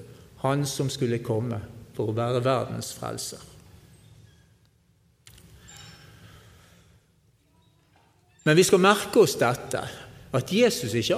han 0.40 0.64
som 0.64 0.88
skulle 0.88 1.20
komme 1.20 1.60
for 1.96 2.10
å 2.10 2.16
være 2.16 2.44
verdens 2.44 2.92
frelser. 2.96 3.40
Men 8.46 8.54
vi 8.54 8.62
skal 8.62 8.82
merke 8.84 9.24
oss 9.24 9.34
dette, 9.40 9.80
at 10.36 10.52
Jesus 10.52 10.94
ikke 10.94 11.16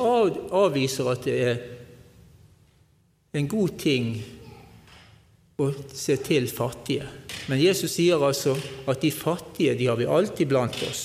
avviser 0.57 1.11
at 1.13 1.27
det 1.27 1.37
er 1.45 1.59
en 3.37 3.49
god 3.51 3.75
ting 3.81 4.15
å 5.59 5.69
se 5.93 6.17
til 6.25 6.47
fattige. 6.49 7.05
Men 7.51 7.61
Jesus 7.61 7.97
sier 7.99 8.23
altså 8.25 8.55
at 8.89 9.03
de 9.03 9.11
fattige 9.13 9.77
de 9.77 9.89
har 9.91 9.99
vi 9.99 10.09
alltid 10.09 10.49
blant 10.49 10.77
oss. 10.89 11.05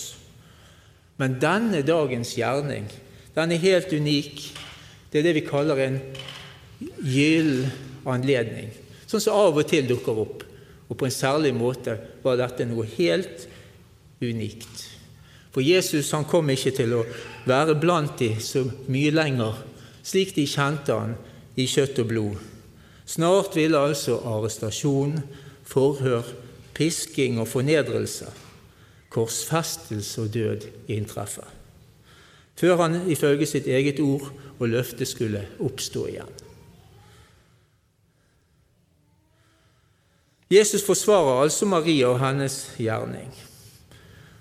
Men 1.20 1.40
denne 1.42 1.84
dagens 1.86 2.36
gjerning 2.38 2.88
den 3.34 3.52
er 3.52 3.64
helt 3.64 3.92
unik. 3.94 4.44
Det 5.10 5.20
er 5.20 5.28
det 5.28 5.36
vi 5.40 5.46
kaller 5.48 5.82
en 5.82 6.00
gyllen 7.04 7.72
anledning, 8.10 8.72
sånn 9.08 9.24
som 9.24 9.38
av 9.38 9.60
og 9.60 9.68
til 9.70 9.88
dukker 9.90 10.20
opp. 10.24 10.44
Og 10.90 10.98
på 11.00 11.08
en 11.08 11.16
særlig 11.16 11.54
måte 11.56 11.96
var 12.24 12.38
dette 12.40 12.68
noe 12.70 12.86
helt 12.98 13.48
unikt. 14.22 14.90
For 15.54 15.64
Jesus 15.66 16.12
han 16.16 16.28
kom 16.30 16.50
ikke 16.50 16.74
til 16.76 16.96
å 16.98 17.04
være 17.50 17.78
blant 17.80 18.18
de 18.22 18.34
så 18.42 18.66
mye 18.92 19.14
lenger, 19.14 19.58
slik 20.04 20.34
de 20.36 20.48
kjente 20.50 20.98
han 20.98 21.16
i 21.56 21.68
kjøtt 21.70 22.02
og 22.04 22.10
blod. 22.10 22.38
Snart 23.06 23.58
ville 23.58 23.80
altså 23.80 24.20
arrestasjon, 24.28 25.20
forhør, 25.68 26.26
pisking 26.74 27.38
og 27.42 27.50
fornedrelse, 27.52 28.32
korsfestelse 29.14 30.24
og 30.24 30.32
død 30.34 30.72
inntreffe 30.94 31.46
før 32.60 32.82
han 32.86 33.00
ifølge 33.12 33.48
sitt 33.50 33.68
eget 33.68 34.00
ord 34.04 34.30
og 34.60 34.70
løfte 34.70 35.06
skulle 35.10 35.46
oppstå 35.64 36.06
igjen. 36.12 36.34
Jesus 40.54 40.84
forsvarer 40.86 41.42
altså 41.42 41.66
Maria 41.66 42.12
og 42.12 42.20
hennes 42.22 42.58
gjerning. 42.78 43.32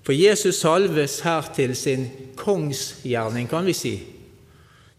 For 0.02 0.12
Jesus 0.12 0.59
salves 0.61 1.21
her 1.21 1.47
til 1.57 1.76
sin 1.76 2.09
kongsgjerning, 2.37 3.49
kan 3.49 3.66
vi 3.66 3.73
si. 3.73 3.95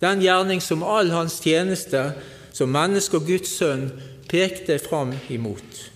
Den 0.01 0.23
gjerning 0.23 0.61
som 0.63 0.83
all 0.83 1.11
hans 1.11 1.39
tjeneste 1.43 2.13
som 2.53 2.71
menneske 2.71 3.19
og 3.19 3.27
Guds 3.27 3.51
sønn 3.57 3.89
pekte 4.31 4.79
fram 4.79 5.13
imot. 5.29 5.89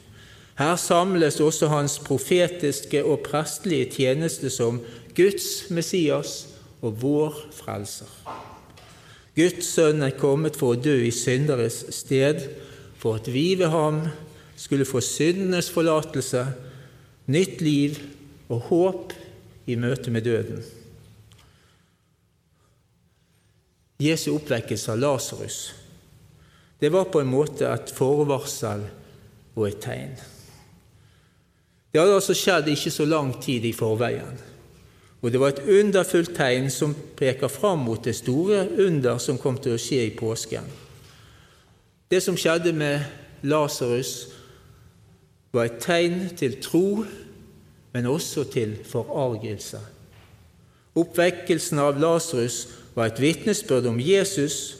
Her 0.57 0.75
samles 0.75 1.39
også 1.39 1.69
hans 1.69 1.99
profetiske 1.99 3.03
og 3.05 3.19
prestelige 3.25 3.91
tjeneste 3.99 4.49
som 4.49 4.81
Guds 5.15 5.69
Messias 5.69 6.47
og 6.81 7.01
vår 7.01 7.41
frelser. 7.53 8.09
Guds 9.37 9.69
sønn 9.69 10.01
er 10.01 10.17
kommet 10.17 10.57
for 10.57 10.73
å 10.73 10.81
dø 10.81 10.95
i 11.05 11.13
synderes 11.13 11.83
sted, 11.93 12.41
for 12.97 13.19
at 13.21 13.29
vi 13.29 13.51
ved 13.59 13.69
ham 13.69 14.07
skulle 14.57 14.85
få 14.85 15.01
syndenes 15.05 15.69
forlatelse, 15.69 16.43
nytt 17.29 17.61
liv 17.61 17.99
og 18.49 18.67
håp 18.71 19.13
i 19.67 19.75
møte 19.79 20.11
med 20.11 20.25
døden. 20.25 20.63
Jesu 24.01 24.31
oppvekkelse 24.35 24.93
av 24.93 25.01
Lasarus 25.01 25.59
det 26.79 26.89
var 26.93 27.07
på 27.09 27.23
en 27.23 27.29
måte 27.31 27.65
et 27.65 27.89
forvarsel 27.89 28.83
og 29.57 29.63
et 29.65 29.79
tegn. 29.81 30.11
Det 31.89 31.97
hadde 31.97 32.19
altså 32.19 32.35
skjedd 32.37 32.69
ikke 32.69 32.93
så 32.93 33.07
lang 33.09 33.31
tid 33.41 33.65
i 33.65 33.73
forveien. 33.73 34.37
Og 35.25 35.31
det 35.33 35.39
var 35.41 35.55
et 35.55 35.63
underfullt 35.79 36.35
tegn 36.37 36.69
som 36.69 36.93
peker 37.17 37.49
fram 37.49 37.81
mot 37.87 38.03
det 38.05 38.13
store 38.19 38.67
under 38.85 39.17
som 39.17 39.39
kom 39.41 39.57
til 39.57 39.73
å 39.73 39.81
skje 39.81 40.03
i 40.05 40.13
påsken. 40.13 40.67
Det 42.07 42.21
som 42.21 42.37
skjedde 42.37 42.75
med 42.77 43.01
Lasarus, 43.49 44.36
var 45.57 45.69
et 45.69 45.79
tegn 45.81 46.27
til 46.37 46.59
tro, 46.61 47.03
men 47.93 48.09
også 48.09 48.45
til 48.53 48.75
forargelse. 48.85 49.81
Oppvekkelsen 50.97 51.81
av 51.81 51.99
Lasarus 52.01 52.63
var 52.95 53.09
et 53.09 53.21
vitnesbyrd 53.21 53.89
om 53.89 53.99
Jesus, 54.01 54.77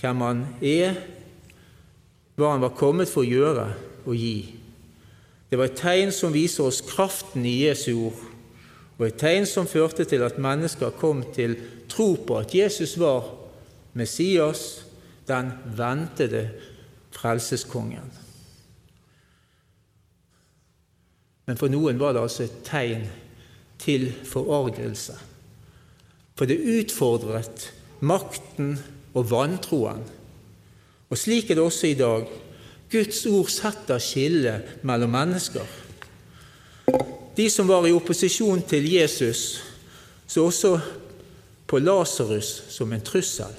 hvem 0.00 0.24
han 0.24 0.44
er, 0.64 0.96
hva 2.36 2.54
han 2.54 2.64
var 2.64 2.76
kommet 2.76 3.10
for 3.10 3.24
å 3.24 3.28
gjøre 3.28 3.66
og 4.04 4.14
gi. 4.16 4.52
Det 5.50 5.58
var 5.60 5.68
et 5.68 5.80
tegn 5.80 6.12
som 6.14 6.32
viser 6.32 6.64
oss 6.64 6.80
kraften 6.84 7.44
i 7.48 7.58
Jesu 7.66 7.92
ord 8.08 8.28
og 9.02 9.08
et 9.08 9.18
tegn 9.18 9.46
som 9.50 9.66
førte 9.66 10.04
til 10.06 10.22
at 10.22 10.38
mennesker 10.38 10.92
kom 10.94 11.24
til 11.34 11.56
tro 11.90 12.12
på 12.22 12.36
at 12.38 12.52
Jesus 12.54 12.94
var 13.00 13.26
Messias, 13.98 14.84
den 15.26 15.50
ventede 15.76 16.44
frelseskongen. 17.10 18.21
Men 21.52 21.60
for 21.60 21.68
noen 21.68 22.00
var 22.00 22.16
det 22.16 22.22
altså 22.24 22.46
et 22.46 22.62
tegn 22.64 23.04
til 23.82 24.08
forargelse. 24.24 25.18
For 26.32 26.48
det 26.48 26.56
utfordret 26.78 27.68
makten 28.00 28.78
og 29.12 29.28
vantroen. 29.28 30.00
Og 31.12 31.20
slik 31.20 31.52
er 31.52 31.60
det 31.60 31.66
også 31.66 31.92
i 31.92 31.98
dag. 32.00 32.24
Guds 32.88 33.20
ord 33.28 33.52
setter 33.52 34.00
skille 34.00 34.56
mellom 34.88 35.12
mennesker 35.12 35.68
de 37.36 37.48
som 37.50 37.68
var 37.68 37.86
i 37.88 37.94
opposisjon 37.96 38.62
til 38.68 38.88
Jesus, 38.92 39.62
så 40.26 40.44
også 40.44 40.72
på 41.68 41.80
Lasarus 41.80 42.50
som 42.72 42.92
en 42.92 43.04
trussel. 43.04 43.52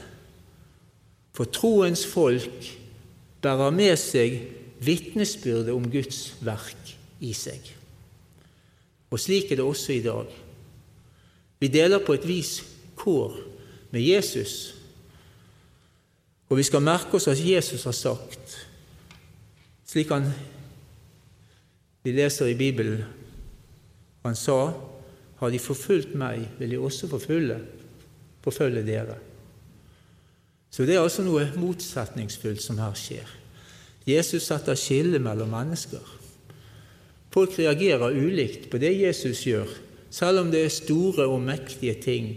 For 1.34 1.50
troens 1.50 2.06
folk 2.06 2.68
bærer 3.42 3.74
med 3.74 3.96
seg 3.98 4.38
vitnesbyrdet 4.84 5.74
om 5.74 5.88
Guds 5.90 6.36
verk 6.46 6.94
i 7.26 7.34
seg. 7.34 7.66
Og 9.14 9.22
slik 9.22 9.52
er 9.52 9.60
det 9.62 9.66
også 9.66 9.94
i 9.94 10.02
dag. 10.02 10.30
Vi 11.62 11.70
deler 11.70 12.02
på 12.02 12.16
et 12.18 12.26
vis 12.28 12.56
kår 12.98 13.36
med 13.94 14.02
Jesus. 14.02 14.74
Og 16.50 16.58
vi 16.58 16.66
skal 16.66 16.82
merke 16.82 17.18
oss 17.18 17.30
at 17.30 17.40
Jesus 17.40 17.86
har 17.86 17.96
sagt, 17.96 18.58
slik 19.86 20.10
han 20.10 20.32
vi 22.04 22.12
leser 22.12 22.50
i 22.52 22.58
Bibelen 22.58 23.06
han 24.24 24.36
sa, 24.36 24.74
har 25.40 25.52
de 25.52 25.60
forfulgt 25.60 26.14
meg, 26.16 26.46
vil 26.60 26.72
de 26.72 26.80
også 26.80 27.10
forfølge, 27.12 27.58
forfølge 28.44 28.84
dere. 28.88 29.18
Så 30.72 30.88
det 30.88 30.96
er 30.96 31.04
altså 31.04 31.26
noe 31.28 31.50
motsetningsfullt 31.60 32.64
som 32.64 32.80
her 32.80 32.96
skjer. 32.98 33.28
Jesus 34.08 34.48
setter 34.48 34.80
skille 34.80 35.20
mellom 35.20 35.52
mennesker. 35.52 36.23
Folk 37.34 37.58
reagerer 37.58 38.14
ulikt 38.14 38.70
på 38.70 38.78
det 38.78 38.94
Jesus 39.00 39.42
gjør, 39.48 39.70
selv 40.14 40.44
om 40.44 40.52
det 40.54 40.66
er 40.66 40.74
store 40.74 41.26
og 41.26 41.42
mektige 41.42 41.96
ting 41.98 42.36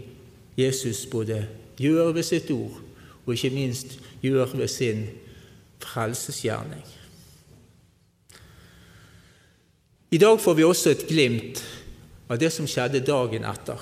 Jesus 0.57 1.05
både 1.05 1.43
gjør 1.77 2.15
ved 2.15 2.25
sitt 2.25 2.49
ord, 2.51 2.79
og 3.25 3.33
ikke 3.35 3.53
minst 3.53 3.99
gjør 4.23 4.57
ved 4.57 4.67
sin 4.67 5.05
frelsesgjerning. 5.83 6.81
I 10.11 10.17
dag 10.17 10.39
får 10.41 10.53
vi 10.53 10.63
også 10.63 10.89
et 10.89 11.05
glimt 11.07 11.61
av 12.31 12.39
det 12.41 12.49
som 12.55 12.67
skjedde 12.67 13.03
dagen 13.05 13.45
etter. 13.45 13.81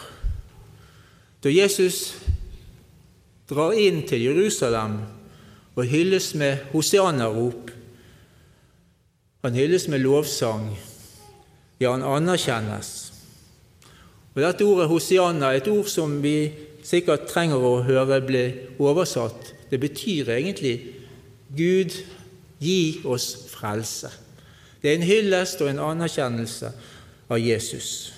Da 1.40 1.54
Jesus 1.54 2.16
drar 3.48 3.78
inn 3.78 4.02
til 4.10 4.26
Jerusalem 4.26 4.98
og 5.76 5.86
hylles 5.86 6.32
med 6.36 6.66
hosianna-rop. 6.74 7.70
Han 9.46 9.56
hylles 9.56 9.88
med 9.88 10.02
lovsang. 10.02 10.72
Ja, 11.80 11.92
han 11.92 12.06
anerkjennes. 12.08 12.92
Og 14.36 14.42
Dette 14.44 14.68
ordet 14.68 14.90
hosianna 14.92 15.52
er 15.52 15.62
et 15.62 15.72
ord 15.72 15.88
som 15.92 16.18
vi 16.24 16.52
sikkert 16.86 17.28
trenger 17.30 17.64
å 17.64 17.82
høre 17.88 18.20
bli 18.24 18.44
oversatt. 18.80 19.54
Det 19.72 19.80
betyr 19.82 20.34
egentlig 20.36 20.76
Gud, 21.56 21.96
gi 22.60 23.02
oss 23.08 23.30
frelse. 23.52 24.12
Det 24.82 24.92
er 24.92 25.00
en 25.00 25.08
hyllest 25.08 25.62
og 25.64 25.72
en 25.72 25.82
anerkjennelse 25.82 26.72
av 27.32 27.40
Jesus. 27.42 28.14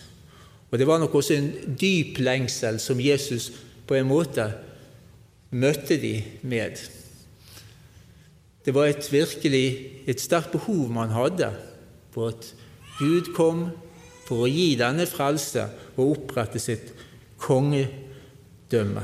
Og 0.71 0.77
det 0.79 0.87
var 0.87 0.99
nok 0.99 1.15
også 1.15 1.37
en 1.37 1.49
dyp 1.79 2.19
lengsel 2.19 2.79
som 2.81 2.99
Jesus 3.01 3.51
på 3.87 3.95
en 3.95 4.09
måte 4.09 4.49
møtte 5.55 5.95
de 6.01 6.15
med. 6.43 6.81
Det 8.65 8.73
var 8.75 8.89
et 8.89 9.07
virkelig 9.11 9.67
et 10.09 10.21
sterkt 10.21 10.51
behov 10.51 10.89
man 10.91 11.13
hadde 11.15 11.53
for 12.11 12.33
at 12.33 12.49
Gud 12.97 13.33
kom 13.35 13.67
for 14.27 14.45
å 14.45 14.51
gi 14.51 14.75
denne 14.79 15.05
frelse 15.09 15.67
og 15.95 16.15
opprette 16.17 16.59
sitt 16.61 16.91
kongedømme. 17.41 19.03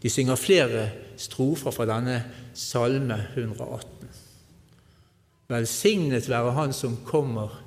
De 0.00 0.10
synger 0.10 0.40
flere 0.40 0.84
strofer 1.20 1.74
fra 1.74 1.86
denne 1.90 2.20
salme 2.56 3.18
118. 3.34 4.08
Velsignet 5.50 6.28
være 6.30 6.54
Han 6.56 6.72
som 6.72 6.96
kommer 7.04 7.58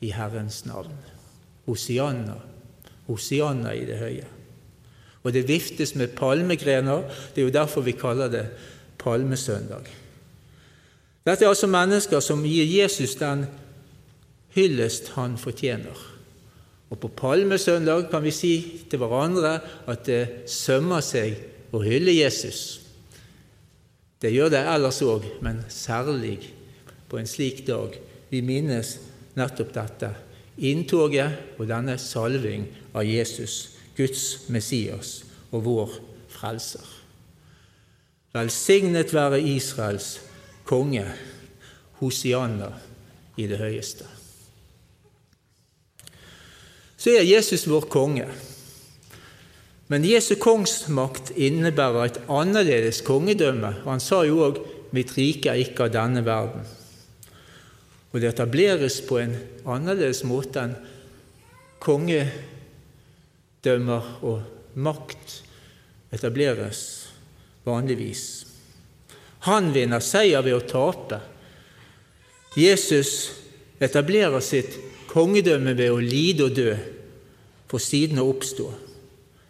i 0.00 0.10
Herrens 0.16 0.64
navn. 0.66 0.96
Hosianna, 1.68 2.38
Hosianna 3.06 3.74
i 3.76 3.84
det 3.86 3.98
høye. 4.00 4.28
Og 5.22 5.32
det 5.32 5.46
viftes 5.46 5.94
med 5.94 6.16
palmegrener. 6.18 7.04
Det 7.34 7.42
er 7.42 7.46
jo 7.46 7.54
derfor 7.54 7.84
vi 7.86 7.94
kaller 7.94 8.32
det 8.32 8.46
palmesøndag. 8.98 9.86
Dette 11.22 11.44
er 11.44 11.52
altså 11.52 11.68
mennesker 11.70 12.20
som 12.24 12.42
gir 12.42 12.66
Jesus 12.66 13.14
den 13.20 13.44
hyllest 14.54 15.12
han 15.16 15.38
fortjener. 15.40 15.96
Og 16.92 17.00
på 17.00 17.08
palmesøndag 17.16 18.10
kan 18.12 18.24
vi 18.24 18.34
si 18.36 18.54
til 18.90 19.00
hverandre 19.00 19.56
at 19.88 20.04
det 20.08 20.48
sømmer 20.50 21.00
seg 21.04 21.38
å 21.72 21.80
hylle 21.80 22.12
Jesus. 22.12 22.82
Det 24.20 24.30
gjør 24.30 24.52
det 24.52 24.60
ellers 24.68 25.00
òg, 25.02 25.24
men 25.42 25.64
særlig 25.72 26.36
på 27.08 27.18
en 27.18 27.26
slik 27.28 27.64
dag. 27.66 27.96
Vi 28.30 28.42
minnes 28.44 28.98
nettopp 29.36 29.72
dette. 29.74 30.12
Inntoget 30.62 31.56
og 31.56 31.66
denne 31.70 31.96
salving 31.98 32.68
av 32.92 33.08
Jesus, 33.08 33.78
Guds 33.96 34.50
Messias 34.52 35.22
og 35.50 35.64
vår 35.64 35.96
frelser. 36.32 36.84
Velsignet 38.36 39.12
være 39.16 39.40
Israels 39.40 40.18
konge, 40.68 41.08
Hosianna 42.00 42.70
i 43.40 43.48
det 43.48 43.60
høyeste. 43.60 44.11
Så 47.02 47.16
er 47.18 47.24
Jesus 47.26 47.64
vår 47.66 47.88
konge. 47.90 48.28
Men 49.90 50.04
Jesu 50.06 50.36
kongsmakt 50.38 51.32
innebærer 51.34 52.06
et 52.06 52.20
annerledes 52.30 53.02
kongedømme. 53.02 53.82
Han 53.82 53.98
sa 54.00 54.22
jo 54.22 54.38
òg 54.46 54.62
'mitt 54.92 55.16
rike 55.18 55.50
er 55.50 55.58
ikke 55.58 55.84
av 55.84 55.90
denne 55.90 56.24
verden'. 56.24 56.66
Og 58.12 58.20
det 58.20 58.28
etableres 58.28 59.00
på 59.00 59.18
en 59.18 59.36
annerledes 59.66 60.24
måte 60.24 60.60
enn 60.60 60.76
kongedømmer 61.80 64.02
og 64.22 64.42
makt 64.74 65.42
etableres 66.12 67.08
vanligvis. 67.64 68.46
Han 69.40 69.74
vinner 69.74 70.00
seier 70.00 70.42
ved 70.42 70.54
å 70.54 70.60
tape. 70.60 71.20
Jesus 72.56 73.30
etablerer 73.80 74.40
sitt 74.40 74.78
kongedømme 75.12 75.76
ved 75.78 75.92
å 75.92 76.00
lide 76.00 76.48
og 76.48 76.56
dø, 76.56 76.74
for 77.68 77.80
siden 77.80 78.20
å 78.20 78.28
oppstå. 78.32 78.68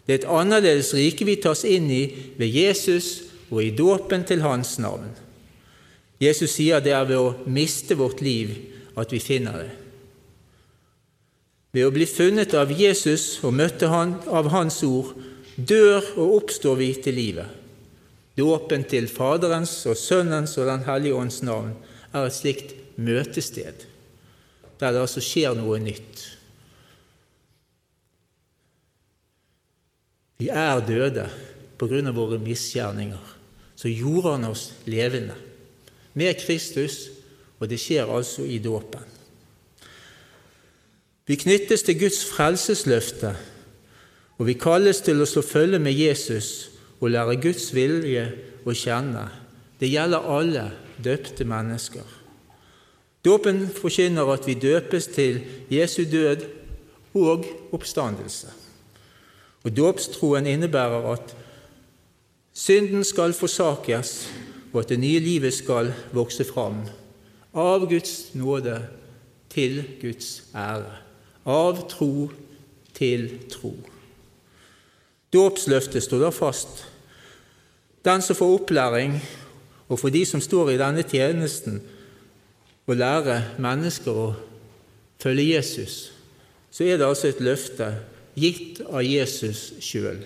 Det 0.06 0.14
er 0.14 0.20
et 0.20 0.30
annerledes 0.30 0.92
rike 0.98 1.26
vi 1.26 1.38
tas 1.42 1.64
inn 1.66 1.88
i 1.90 2.02
ved 2.38 2.50
Jesus 2.50 3.22
og 3.50 3.62
i 3.62 3.70
dåpen 3.74 4.26
til 4.26 4.42
hans 4.42 4.76
navn. 4.82 5.10
Jesus 6.22 6.54
sier 6.54 6.82
det 6.82 6.94
er 6.94 7.06
ved 7.08 7.18
å 7.18 7.50
miste 7.50 7.96
vårt 7.98 8.22
liv 8.22 8.54
at 8.98 9.12
vi 9.14 9.20
finner 9.22 9.58
det. 9.62 9.70
Ved 11.72 11.88
å 11.88 11.94
bli 11.94 12.06
funnet 12.06 12.52
av 12.58 12.72
Jesus 12.76 13.38
og 13.40 13.54
møtte 13.56 13.88
han 13.88 14.18
av 14.28 14.50
Hans 14.52 14.82
ord 14.84 15.14
dør 15.56 16.04
og 16.20 16.34
oppstår 16.42 16.76
vi 16.76 16.90
til 17.00 17.16
livet. 17.16 17.48
Dåpen 18.36 18.84
til 18.88 19.08
Faderens 19.08 19.72
og 19.88 19.96
Sønnens 19.96 20.58
og 20.60 20.68
Den 20.68 20.84
hellige 20.84 21.16
ånds 21.16 21.40
navn 21.44 21.72
er 22.12 22.26
et 22.26 22.36
slikt 22.36 22.74
møtested, 23.00 23.86
der 24.82 24.94
det 24.94 25.04
altså 25.04 25.22
skjer 25.22 25.54
noe 25.54 25.78
nytt. 25.82 26.22
Vi 30.42 30.48
er 30.50 30.82
døde 30.82 31.28
på 31.78 31.86
grunn 31.90 32.10
av 32.10 32.18
våre 32.18 32.40
misgjerninger. 32.42 33.30
Så 33.78 33.90
gjorde 33.90 34.36
han 34.36 34.46
oss 34.50 34.72
levende 34.90 35.36
med 36.18 36.36
Kristus, 36.42 37.08
og 37.58 37.70
det 37.70 37.78
skjer 37.80 38.10
altså 38.10 38.44
i 38.46 38.58
dåpen. 38.62 39.04
Vi 41.26 41.38
knyttes 41.38 41.86
til 41.86 42.00
Guds 42.00 42.24
frelsesløfte, 42.26 43.32
og 44.38 44.48
vi 44.48 44.58
kalles 44.58 45.00
til 45.06 45.22
å 45.22 45.28
slå 45.28 45.44
følge 45.46 45.78
med 45.82 45.94
Jesus 45.94 46.72
og 46.98 47.14
lære 47.14 47.38
Guds 47.42 47.68
vilje 47.74 48.26
å 48.66 48.74
kjenne. 48.74 49.28
Det 49.78 49.90
gjelder 49.90 50.26
alle 50.36 50.66
døpte 51.02 51.46
mennesker. 51.46 52.21
Dåpen 53.24 53.68
forkynner 53.68 54.32
at 54.32 54.46
vi 54.46 54.54
døpes 54.54 55.06
til 55.06 55.40
Jesu 55.70 56.02
død 56.10 56.42
og 57.14 57.44
oppstandelse. 57.72 58.48
Og 59.62 59.76
Dåpstroen 59.76 60.46
innebærer 60.46 61.12
at 61.12 61.36
synden 62.52 63.04
skal 63.04 63.32
forsakes, 63.32 64.32
og 64.72 64.80
at 64.80 64.88
det 64.88 64.98
nye 64.98 65.20
livet 65.20 65.54
skal 65.54 65.92
vokse 66.12 66.44
fram. 66.44 66.82
Av 67.54 67.86
Guds 67.86 68.34
nåde 68.34 68.80
til 69.52 69.84
Guds 70.00 70.42
ære. 70.54 70.98
Av 71.46 71.88
tro 71.88 72.30
til 72.94 73.28
tro. 73.50 73.74
Dåpsløftet 75.32 76.02
står 76.02 76.26
da 76.26 76.30
fast. 76.34 76.84
Den 78.04 78.22
som 78.22 78.36
får 78.36 78.54
opplæring, 78.58 79.20
og 79.88 79.98
for 79.98 80.08
de 80.08 80.24
som 80.26 80.40
står 80.40 80.72
i 80.72 80.80
denne 80.80 81.02
tjenesten, 81.02 81.82
å 82.86 82.96
lære 82.96 83.38
mennesker 83.62 84.18
å 84.18 84.28
følge 85.22 85.52
Jesus, 85.54 85.96
så 86.72 86.86
er 86.88 86.98
det 86.98 87.06
altså 87.06 87.30
et 87.30 87.42
løfte 87.44 87.90
gitt 88.38 88.80
av 88.88 89.04
Jesus 89.04 89.72
sjøl. 89.84 90.22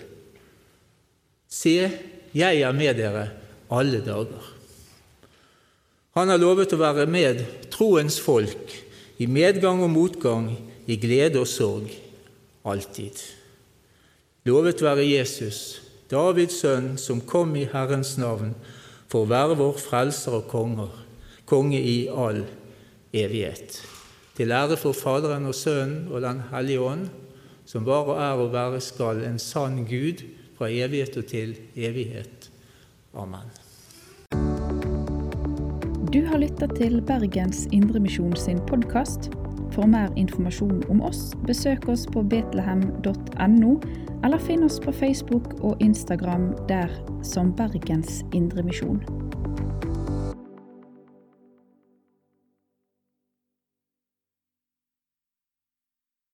Se, 1.47 1.75
jeg 2.33 2.61
er 2.63 2.75
med 2.75 2.97
dere 2.99 3.27
alle 3.73 4.01
dager. 4.03 4.53
Han 6.17 6.31
har 6.31 6.41
lovet 6.41 6.73
å 6.73 6.81
være 6.81 7.05
med 7.09 7.43
troens 7.73 8.17
folk 8.19 8.73
i 9.21 9.27
medgang 9.29 9.83
og 9.85 9.91
motgang, 9.93 10.49
i 10.87 10.95
glede 10.97 11.41
og 11.41 11.49
sorg, 11.51 11.91
alltid. 12.65 13.19
Lovet 14.47 14.81
være 14.81 15.05
Jesus, 15.05 15.81
Davids 16.09 16.61
sønn, 16.61 16.95
som 16.97 17.19
kom 17.21 17.51
i 17.59 17.67
Herrens 17.67 18.15
navn 18.17 18.53
for 19.11 19.25
å 19.25 19.29
være 19.29 19.57
vår 19.59 19.81
frelser 19.81 20.37
og 20.39 20.47
konger, 20.51 20.93
konge 21.47 21.79
i 21.79 22.07
all 22.11 22.43
evighet. 23.15 23.79
Til 24.37 24.51
ære 24.51 24.77
for 24.77 24.93
Faderen 24.93 25.47
og 25.49 25.55
Sønnen 25.55 26.11
og 26.11 26.21
Den 26.21 26.41
hellige 26.51 26.81
ånd, 26.81 27.07
som 27.65 27.85
var 27.85 28.11
og 28.11 28.19
er 28.21 28.43
og 28.43 28.53
være 28.53 28.81
skal, 28.81 29.23
en 29.25 29.39
sann 29.39 29.85
Gud 29.87 30.23
fra 30.57 30.69
evighet 30.69 31.17
og 31.17 31.25
til 31.25 31.55
evighet. 31.75 32.51
Amen. 33.15 33.49
Du 36.13 36.25
har 36.25 36.37
lytta 36.37 36.67
til 36.77 37.01
Bergens 37.01 37.67
Indremisjon 37.71 38.35
sin 38.35 38.59
podkast. 38.67 39.31
For 39.71 39.85
mer 39.85 40.13
informasjon 40.15 40.83
om 40.89 41.01
oss, 41.01 41.33
besøk 41.45 41.89
oss 41.91 42.07
på 42.13 42.23
betlehem.no, 42.23 43.75
eller 44.23 44.41
finn 44.47 44.63
oss 44.63 44.79
på 44.79 44.91
Facebook 44.91 45.53
og 45.59 45.81
Instagram 45.83 46.53
der 46.69 46.93
som 47.23 47.53
Bergens 47.55 48.23
Indremisjon. 48.33 49.26